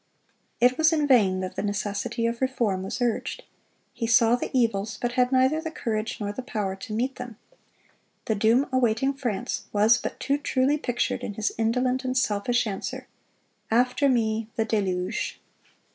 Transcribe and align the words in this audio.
It 0.59 0.79
was 0.79 0.91
in 0.91 1.05
vain 1.05 1.41
that 1.41 1.55
the 1.55 1.61
necessity 1.61 2.25
of 2.25 2.41
reform 2.41 2.81
was 2.81 3.03
urged. 3.03 3.43
He 3.93 4.07
saw 4.07 4.35
the 4.35 4.49
evils, 4.51 4.97
but 4.99 5.11
had 5.11 5.31
neither 5.31 5.61
the 5.61 5.69
courage 5.69 6.19
nor 6.19 6.31
the 6.33 6.41
power 6.41 6.75
to 6.77 6.93
meet 6.93 7.17
them. 7.17 7.37
The 8.25 8.33
doom 8.33 8.65
awaiting 8.71 9.13
France 9.13 9.65
was 9.71 9.99
but 9.99 10.19
too 10.19 10.39
truly 10.39 10.79
pictured 10.79 11.21
in 11.23 11.35
his 11.35 11.53
indolent 11.55 12.03
and 12.03 12.17
selfish 12.17 12.65
answer,—"After 12.65 14.09
me, 14.09 14.49
the 14.55 14.65
deluge!" 14.65 15.39